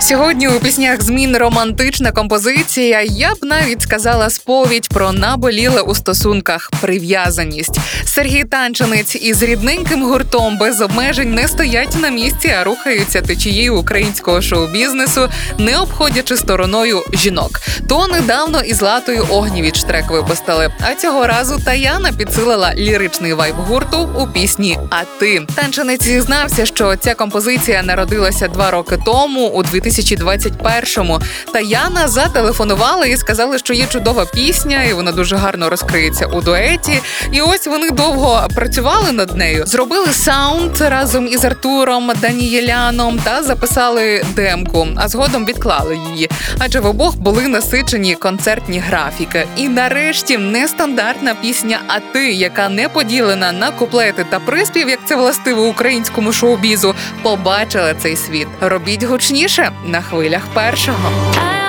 [0.00, 3.02] Сьогодні у піснях змін романтична композиція.
[3.02, 7.78] Я б навіть сказала сповідь про наболіле у стосунках прив'язаність.
[8.04, 14.42] Сергій Танченець із рідненьким гуртом без обмежень не стоять на місці, а рухаються течією українського
[14.42, 17.60] шоу-бізнесу, не обходячи стороною жінок.
[17.88, 20.70] То недавно із Латою Огнівіч трек випустили.
[20.80, 26.96] А цього разу Таяна підсилила ліричний вайб гурту у пісні А ти танченець зізнався, що
[26.96, 31.20] ця композиція народилася два роки тому, у 2021-му.
[31.52, 37.00] Таяна зателефонувала і сказали, що є чудова пісня, і вона дуже гарно розкриється у дуеті.
[37.32, 44.24] І ось вони довго працювали над нею, зробили саунд разом із Артуром Данієляном та записали
[44.34, 46.30] демку, а згодом відклали її.
[46.58, 49.46] Адже в обох були насичені концертні графіки.
[49.56, 55.16] І нарешті нестандартна пісня А ти, яка не поділена на куплети та приспів, як це
[55.16, 58.46] властиво українському шоу-бізу, побачила цей світ.
[58.60, 60.98] Робіть гучніше на хвилях першого.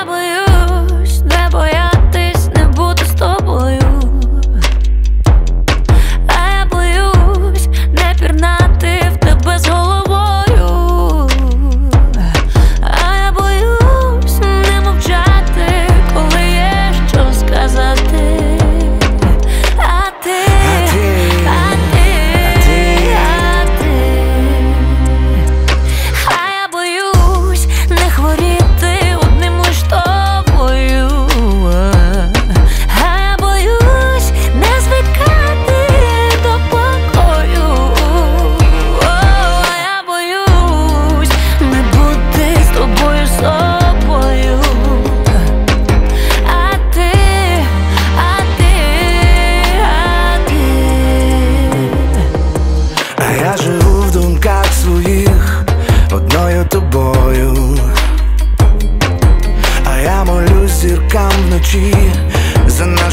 [0.06, 1.87] Боюсь не боятись,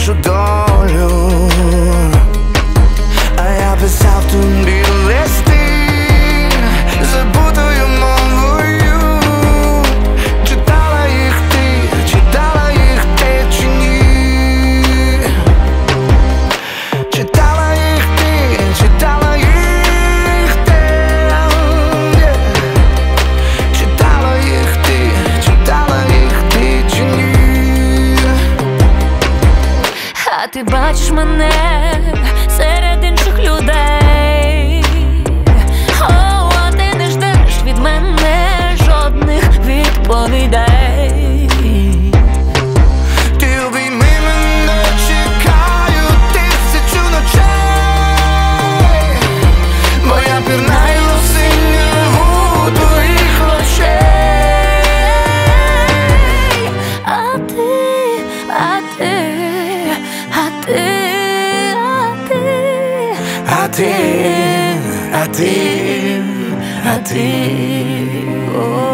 [0.05, 0.74] So don't.
[30.55, 31.51] Ти бачиш мене
[63.47, 64.83] I team,
[65.13, 66.25] I team,
[66.85, 68.49] I team.
[68.57, 68.94] Oh.